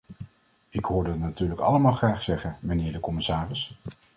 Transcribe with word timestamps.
Ik 0.69 0.85
hoor 0.85 1.03
dat 1.03 1.17
natuurlijk 1.17 1.59
allemaal 1.59 1.91
graag 1.91 2.23
zeggen, 2.23 2.57
mijnheer 2.59 2.91
de 2.91 2.99
commissaris. 2.99 3.75